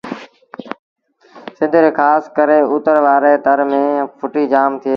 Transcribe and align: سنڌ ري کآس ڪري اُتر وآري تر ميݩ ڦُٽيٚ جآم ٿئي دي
سنڌ 1.57 1.73
ري 1.83 1.91
کآس 1.99 2.23
ڪري 2.37 2.59
اُتر 2.71 2.97
وآري 3.05 3.33
تر 3.45 3.57
ميݩ 3.69 4.07
ڦُٽيٚ 4.19 4.51
جآم 4.53 4.71
ٿئي 4.81 4.89
دي 4.89 4.89